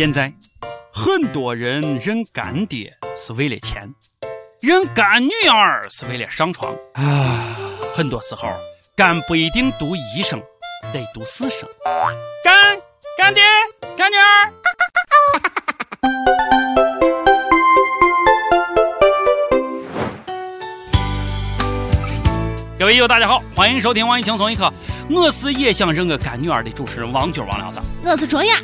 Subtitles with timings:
[0.00, 0.32] 现在，
[0.90, 3.86] 很多人认干爹是为了钱，
[4.58, 7.54] 认干女儿是为了上床啊。
[7.92, 8.48] 很多时候，
[8.96, 10.40] 干不一定读一声，
[10.90, 11.68] 得读四声。
[12.42, 12.80] 干
[13.18, 13.42] 干爹，
[13.94, 14.50] 干女儿。
[22.78, 24.72] 各位友大家好，欢迎收听网易轻松一刻，
[25.10, 27.78] 我是也想认个干女儿的主持人王军王亮子。
[28.02, 28.56] 我是卓雅。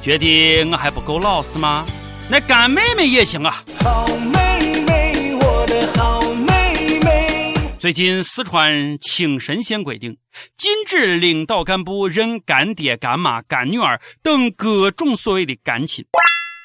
[0.00, 1.84] 觉得我还不够老实吗？
[2.30, 3.62] 那干妹妹也行啊。
[3.84, 7.54] 好妹妹，我的好妹妹。
[7.78, 10.16] 最近四川青神县规定，
[10.56, 16.06] 禁止领导干部认干爹、干妈、干女儿等各种所谓的干亲。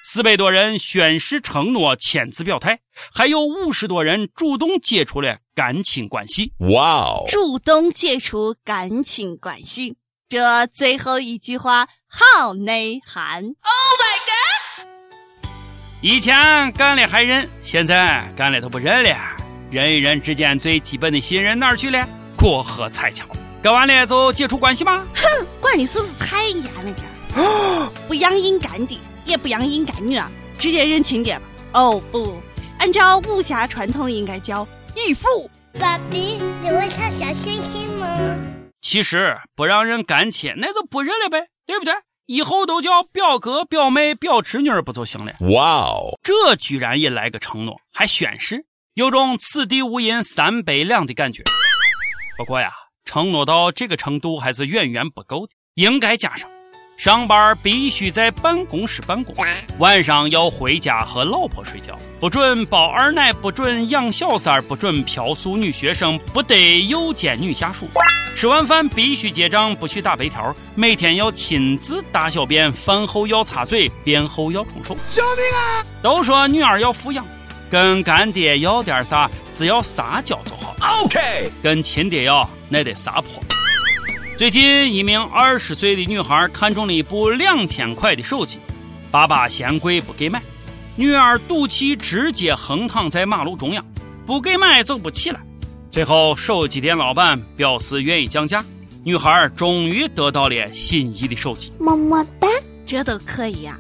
[0.07, 2.79] 四百多人宣誓承诺签字表态，
[3.13, 6.53] 还有五十多人主动解除了干亲关系。
[6.59, 7.23] 哇哦！
[7.27, 9.95] 主动解除干亲关系，
[10.29, 13.43] 这最后一句话好内涵。
[13.43, 15.51] Oh my god！
[15.99, 19.17] 以前干了还认，现在干了都不认了。
[19.69, 22.07] 人与人之间最基本的信任哪儿去了？
[22.37, 23.25] 过河拆桥，
[23.61, 25.05] 干完了就解除关系吗？
[25.13, 27.05] 哼，管你是不是太严了点？
[28.07, 28.97] 不养硬干爹。
[29.25, 31.41] 也不养硬干女啊，直接认亲爹吧。
[31.73, 32.39] 哦不，
[32.77, 35.49] 按照武侠传统应该叫义父。
[35.79, 38.07] 爸比，你会唱小星星吗？
[38.95, 41.93] 其实不让人干亲，那就不认了呗，对不对？
[42.27, 45.33] 以后都叫表哥、表妹、表侄女不就行了？
[45.51, 51.43] 哇哦，这居然也来个承诺，还宣誓，有种此地无银三百两的感觉。
[52.37, 52.71] 不过呀，
[53.03, 56.49] 承诺到这个程度还是远远不够的，应该加上。
[56.97, 59.35] 上班必须在办公室办公，
[59.79, 67.85] 晚上要回家和老婆睡觉，不准包二奶，不准养小三儿，不准嫖宿女学生，不得诱奸女下属。
[68.33, 70.55] 吃完饭必须结账，不许打白条。
[70.73, 74.95] 每天要亲自大小便，饭后要擦嘴，便后要冲手。
[75.13, 75.83] 救命啊！
[76.01, 77.25] 都说女儿要富养，
[77.69, 80.73] 跟干爹要点啥，只要撒娇就好。
[81.03, 83.43] OK，跟亲爹要那得撒泼。
[84.37, 88.59] 最近，一名二十岁的女孩看中了一部两千块的手机，
[89.09, 90.41] 爸爸嫌贵不给买，
[90.97, 93.85] 女儿赌气直接横躺在马路中央，
[94.25, 95.39] 不给买走不起来。
[95.89, 98.61] 最后，手机店老板表示愿意降价，
[99.05, 101.71] 女孩终于得到了心仪的手机。
[101.79, 102.49] 么么哒，
[102.85, 103.79] 这都可以呀！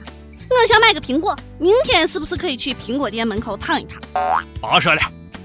[0.49, 4.01] 我想买个苹果，明天是不是可以去苹果店门口躺一躺？
[4.61, 5.01] 别说了，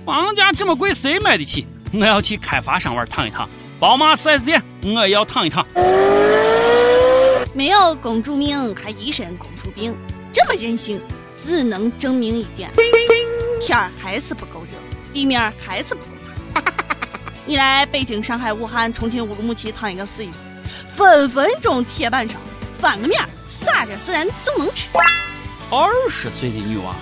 [0.07, 1.67] 房价这么贵，谁买得起？
[1.93, 3.49] 我要去开发商玩躺一躺。
[3.81, 5.67] 宝马 4S 店，我要躺一躺。
[7.53, 9.95] 没有公主命，还一身公主病，
[10.33, 11.01] 这么任性，
[11.37, 12.71] 只能证明一点：
[13.61, 14.79] 天儿还是不够热，
[15.13, 16.11] 地面还是不够
[16.55, 16.63] 塌。
[17.45, 20.35] 你来北京、上海、武汉、重庆乌鲁木齐躺一个试一试，
[20.95, 22.37] 分分钟铁板烧
[22.79, 24.87] 翻个面，撒点孜然就能吃。
[25.71, 26.95] 二十岁的女娃，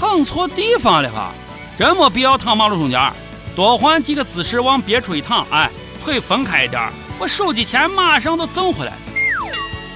[0.00, 1.30] 躺错地方了哈，
[1.78, 3.12] 真没必要躺马路中间，
[3.54, 5.70] 多换几个姿势往别处一躺，哎。
[6.06, 6.80] 腿分开一点
[7.18, 8.98] 我手机钱马上都挣回来了。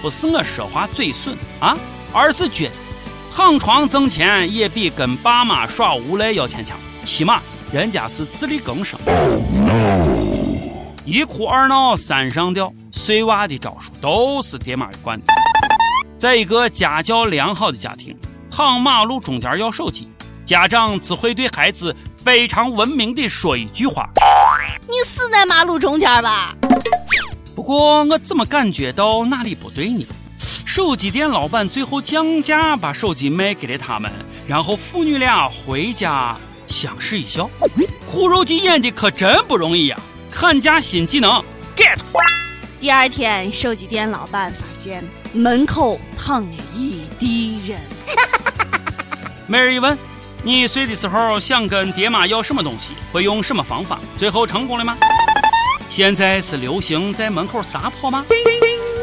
[0.02, 1.78] 不是我说话嘴损啊，
[2.12, 2.74] 而是觉得
[3.32, 7.40] 躺床挣钱也比跟爸妈耍无赖要钱强，起码
[7.72, 8.98] 人家是自力更生。
[11.04, 15.26] 一哭二闹三上吊，碎娃的招数都是爹妈惯的。
[16.18, 18.16] 在一个家教良好的家庭，
[18.50, 20.08] 躺马路中间要手机，
[20.44, 21.94] 家长只会对孩子
[22.24, 24.10] 非常文明的说一句话。
[24.88, 26.56] 你死在马路中间吧！
[27.54, 30.06] 不过我怎么感觉到哪里不对呢？
[30.38, 34.10] 手机店老板最后降价把手机卖给了他们，
[34.46, 36.36] 然后父女俩回家
[36.68, 37.50] 相视一笑。
[38.10, 40.00] 苦肉计演的可真不容易呀！
[40.30, 41.30] 砍价新技能
[41.76, 41.98] get。
[42.80, 47.78] 第二天，手机店老板发现门口躺了一地人。
[49.46, 49.98] 每人一问。
[50.42, 53.98] 你睡的时候想跟爹妈要什么东西，会用什么方法？
[54.16, 54.96] 最后成功了吗？
[55.90, 58.24] 现在是流行在门口撒泼吗？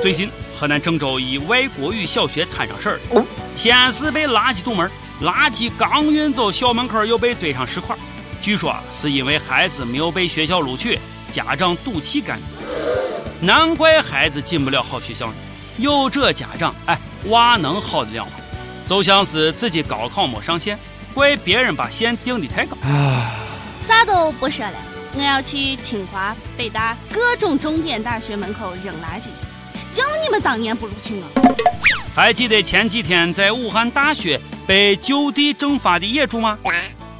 [0.01, 3.23] 最近河南郑州一外国语小学摊上事儿了，
[3.55, 4.89] 先是被垃圾堵门，
[5.21, 7.95] 垃圾刚运走，校门口又被堆上石块。
[8.41, 10.97] 据说是因为孩子没有被学校录取，
[11.31, 12.45] 家长赌气干的。
[13.41, 15.33] 难怪孩子进不了好学校呢。
[15.77, 16.97] 有这家长，哎，
[17.27, 18.31] 娃能好得了吗？
[18.87, 20.79] 就像是自己高考没上线。
[21.17, 22.77] 怪别人把线定的太高。
[23.81, 24.73] 啥都不说了，
[25.15, 31.55] 我要去清华、北大各种重点大学门口扔垃圾去，叫你们当年不录取我。
[32.13, 36.55] 还记得前几天在武汉大学被就地正法的野猪吗？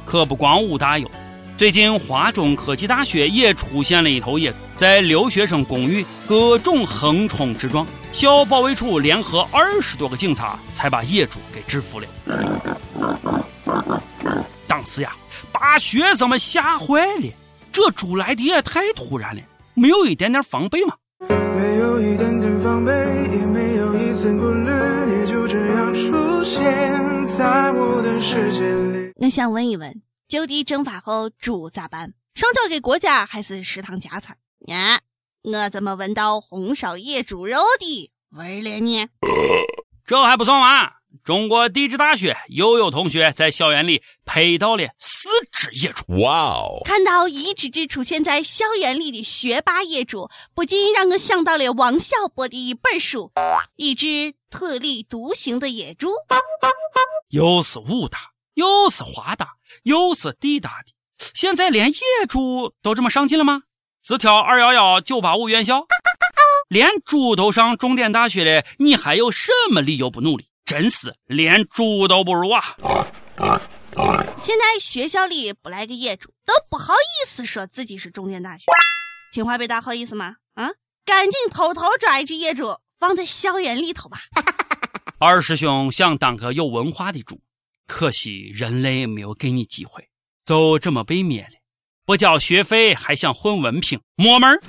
[0.04, 1.10] 可不光武大有，
[1.56, 12.06] 最近华中科技大学也出现了一头野猪，在留学生公寓各种横冲直撞，校保卫处联合二十多个警察才把野猪给制服了。
[14.88, 15.14] 当时呀，
[15.52, 17.30] 把学生们吓坏了，
[17.70, 19.42] 这猪来的也太突然了，
[19.74, 20.96] 没有一点点防备吗？
[21.28, 24.70] 没有一点点防备，也没有一丝顾虑，
[25.10, 26.58] 你就这样出现
[27.36, 29.12] 在我的世界里。
[29.16, 32.14] 我想问一问，就地正法后猪咋办？
[32.34, 34.38] 上交给国家还是食堂加餐？
[34.68, 35.00] 呀？
[35.42, 39.06] 我怎么闻到红烧野猪肉的味儿了呢？
[40.06, 40.90] 这还不算完，
[41.28, 46.02] 中国地质大学又有同学在校园里拍到了四只野猪。
[46.22, 46.80] 哇哦！
[46.86, 53.30] 看到一只只出现在校园里的学霸野猪，不禁让我想到了王小波的一本书：
[53.76, 56.08] 一只特立独行的野猪。
[57.28, 58.18] 又是武大，
[58.54, 59.48] 又是华大，
[59.82, 60.94] 又是地大的，
[61.34, 63.64] 现在连野猪都这么上进了吗？
[64.02, 65.84] 只挑二幺幺九八五院校，
[66.70, 70.46] 连猪都上重点大学了，你还有什么理由不努力？
[70.68, 72.68] 真是连猪都不如啊！
[74.36, 78.64] 现在学校里不来个野猪，都不好意思说自己是重点大学。
[79.32, 80.36] 清华北大好意思吗？
[80.56, 80.68] 啊，
[81.06, 82.66] 赶紧偷偷抓一只野猪
[83.00, 84.18] 放在校园里头吧！
[85.18, 87.40] 二师兄想当个有文化的猪，
[87.86, 90.10] 可惜人类没有给你机会，
[90.44, 91.52] 就这么被灭了。
[92.04, 94.60] 不交学费还想混文凭，没门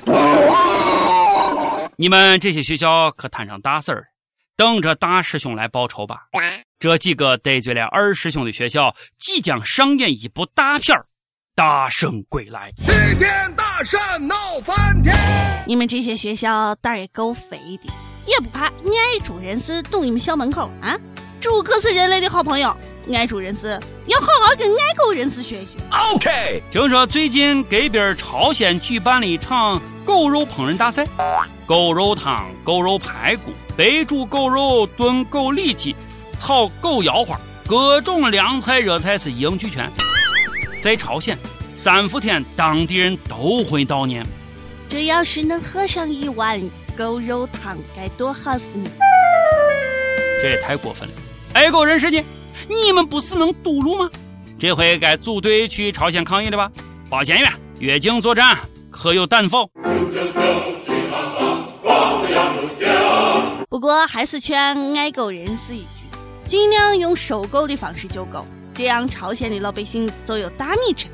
[1.98, 4.08] 你们这些学校可摊上大事儿，
[4.60, 6.24] 等着大师兄来报仇吧！
[6.78, 11.00] 这几个得罪了二师兄的学校，即将上演一部大片儿
[11.56, 12.70] 《大圣归来》。
[12.86, 13.98] 齐天大圣
[14.28, 15.16] 闹翻天！
[15.66, 17.90] 你们这些学校胆儿也够肥的，
[18.28, 21.00] 也不怕爱猪人士堵你们校门口啊？
[21.40, 22.76] 猪可是人类的好朋友。
[23.16, 25.78] 爱猪人士要好好跟爱狗人士学学。
[26.14, 26.64] OK。
[26.72, 31.06] 听说最近隔壁朝鲜举办了一场狗肉烹饪大赛，
[31.66, 35.96] 狗肉汤、狗肉排骨、白煮狗肉、炖狗里脊、
[36.38, 39.90] 炒狗腰花，各种凉菜热菜是一应俱全。
[40.82, 41.38] 在朝鲜，
[41.76, 44.26] 三伏天当地人都会悼念。
[44.88, 46.60] 这要是能喝上一碗
[46.98, 48.90] 狗肉汤，该多好死呢！
[50.42, 51.16] 这也太过分了，
[51.54, 52.24] 爱狗人士呢？
[52.68, 54.10] 你们不是能堵路吗？
[54.58, 56.70] 这回该组队去朝鲜抗议了吧？
[57.10, 58.58] 保健员越境作战，
[58.92, 59.70] 可有胆否？
[63.70, 65.86] 不过还是劝爱狗人士一句，
[66.46, 71.08] 尽量用收购的方式救狗，这样朝鲜的老百姓就有大米吃。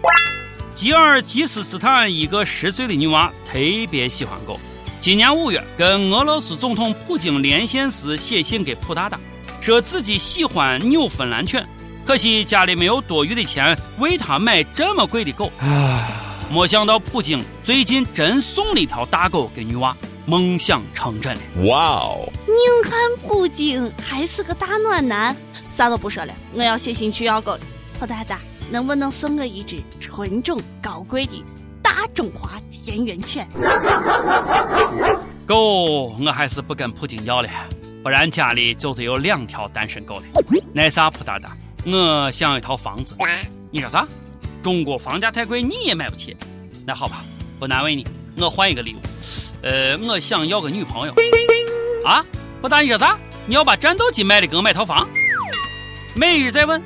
[0.74, 3.60] 吉尔吉斯斯坦一个十岁的女娃特
[3.92, 4.60] 别喜欢狗，
[5.00, 9.20] 今年五月跟俄罗斯总统普京连线时写信给普大大。
[9.66, 11.68] 说自己喜欢纽芬兰犬，
[12.06, 15.52] 可惜家里没有多余的钱为他买这么贵的狗。
[16.52, 19.98] 没想到普京最近真送了一条大狗给女娃，
[20.28, 21.42] 梦想成真了。
[21.66, 22.30] 哇哦！
[22.46, 22.56] 宁
[22.92, 25.36] 汉普京还是个大暖男，
[25.72, 27.62] 啥都不说了，我要写信去要狗了。
[28.00, 28.38] 普大大，
[28.70, 31.44] 能不能送我一只纯种高贵的
[31.82, 33.48] 大中华田园犬？
[35.48, 37.50] 狗，我还是不跟普京要了。
[38.06, 40.26] 不然家里就得有两条单身狗了。
[40.72, 41.58] 那啥，普大大，
[41.88, 43.18] 我想要一套房子。
[43.72, 44.08] 你说啥？
[44.62, 46.38] 中国房价太贵，你也买不起。
[46.86, 47.24] 那好吧，
[47.60, 48.06] 不难为你，
[48.38, 49.00] 我换一个礼物。
[49.64, 51.16] 呃，我想要个女朋友。
[52.06, 52.24] 啊，
[52.62, 53.18] 普大，你说啥？
[53.48, 55.10] 你要把战斗机卖了给我买套房？
[56.14, 56.80] 每日在问，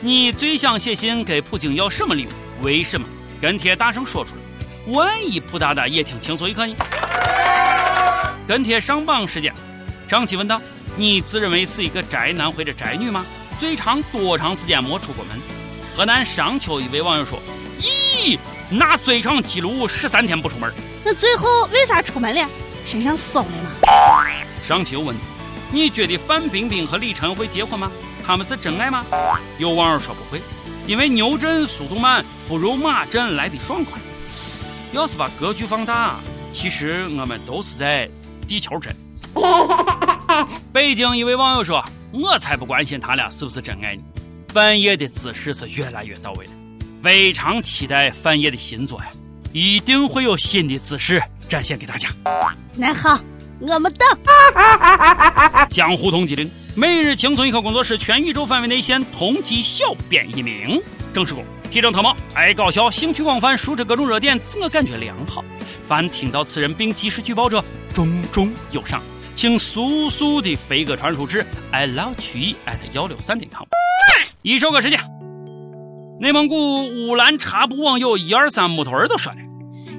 [0.00, 2.28] 你最想写信给普京要什么礼物？
[2.60, 3.08] 为什么？
[3.40, 4.92] 跟帖大声说出来。
[4.92, 6.74] 万一普大大也听轻松一刻呢？
[8.46, 9.50] 跟帖上榜时间。
[10.08, 10.62] 上期问道
[10.96, 13.24] ：“你自认为是一个宅男或者宅女吗？
[13.58, 15.38] 最长多长时间没出过门？”
[15.96, 17.38] 河南商丘一位网友说
[17.80, 18.38] ：“咦，
[18.68, 20.72] 那最长记录十三天不出门。”
[21.04, 22.48] 那最后为啥出门了？
[22.84, 23.70] 身上馊了吗？
[24.66, 25.16] 上期又问
[25.72, 27.90] ：“你觉得范冰冰和李晨会结婚吗？
[28.26, 29.04] 他们是真爱吗？”
[29.58, 30.40] 有网友说不会，
[30.86, 33.98] 因为牛阵速度慢，不如马阵来的爽快。
[34.92, 36.16] 要是把格局放大，
[36.52, 38.08] 其实我们都是在
[38.46, 38.94] 地球阵。
[40.72, 44.02] 北京一位网友说：“我才不关心他俩是不是真爱呢。”
[44.52, 46.52] 范爷的姿势是越来越到位了，
[47.02, 49.06] 非常期待范爷的新作呀，
[49.52, 52.08] 一定会有新的姿势展现给大家。
[52.74, 53.20] 那好，
[53.60, 54.08] 我们等。
[55.68, 60.80] 江湖通缉令，每日轻松一刻工作室全宇宙范围内现通缉小编一名，
[61.12, 65.44] 正式工，体征特貌，爱搞笑，兴趣广泛，熟知各种热点，自我感觉良好。
[65.86, 67.62] 凡听到此人并及时举报者，
[67.92, 69.02] 重重有赏。
[69.36, 73.66] 请速速的飞鸽传书至 i love 曲艺 at 幺六三点 com。
[74.40, 74.98] 一首歌时间，
[76.18, 79.38] 内蒙古乌兰察布网友一二三木头儿就说了：“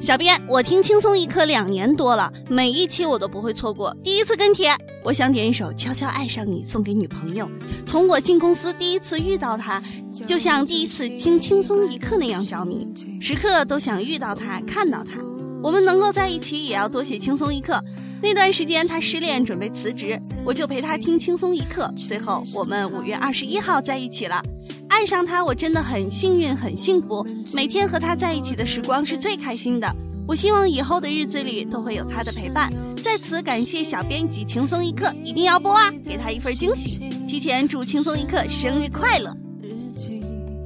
[0.01, 3.96] 小编，我听轻松一刻两年多了，每一期我都不会错过。
[4.03, 7.48] 第一次跟帖，我想点一首《悄悄爱上你》送给女朋友。
[7.86, 9.79] 从我进公司第一次遇到她，
[10.25, 12.88] 就像第一次听轻松一刻那样着迷，
[13.22, 15.26] 时刻都想遇到她，看到她。
[15.68, 17.84] 我们能够在一起，也要多写轻松一刻。
[18.22, 21.94] 那段时间他失恋，准备辞职，我就陪他听轻松一刻。
[22.08, 24.42] 最后我们五月二十一号在一起了。
[24.88, 27.28] 爱上他，我真的很幸运，很幸福。
[27.54, 29.94] 每天和他在一起的时光是最开心的。
[30.26, 32.72] 我希望以后的日子里都会有他的陪伴。
[33.04, 37.10] 在此感谢小编辑轻松一刻，一定要播啊，给他一份惊喜。
[37.28, 39.36] 提前祝轻松一刻生日快乐！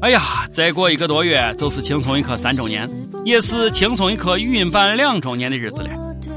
[0.01, 0.19] 哎呀，
[0.51, 2.89] 再过一个多月就是轻松一刻三周年，
[3.23, 5.89] 也是轻松一刻语音版两周年的日子了。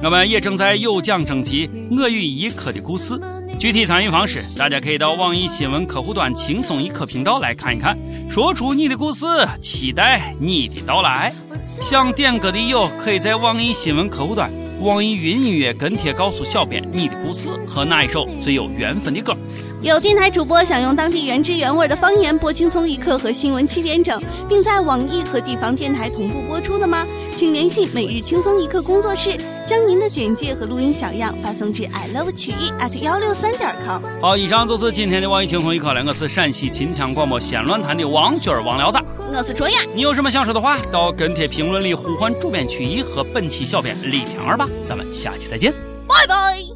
[0.03, 3.19] 我们也正在有奖征集我与一刻的故事。
[3.59, 7.97] 具体参与方式，大家可以到网易新闻客户端“轻松一刻”频道来看一看。
[8.29, 9.25] 说出你的故事，
[9.63, 11.33] 期待你的到来。
[11.63, 19.35] 想点歌的友，可以在网易新闻客户端、网易云音乐跟帖告诉小编你的故事和那一首最有缘分的歌。
[19.83, 27.07] 有电台主播想用当地原汁原味的方言播《轻松一刻》和新闻七点整，并在网易和地方电台同步播出的吗？
[27.37, 34.03] 请联系每日轻松一刻工作室，将您的简介和录音小样发送至 i love 曲艺 at 幺六三点 com。
[34.21, 36.05] 好，以上就是今天的网易轻松一刻了。
[36.07, 38.99] 我是陕西秦腔广播西安论坛的王军儿王聊子，
[39.33, 39.79] 我是卓雅。
[39.95, 44.69] 你有什么想说的话，到跟帖评论里呼唤主编曲艺和本期小编李天儿吧。
[44.87, 45.73] 咱们下期再见，
[46.07, 46.74] 拜拜。